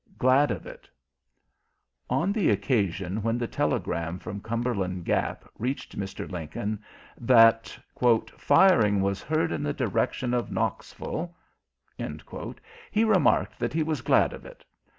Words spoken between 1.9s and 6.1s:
On the occasion when the telegram from Cumberland Gap reached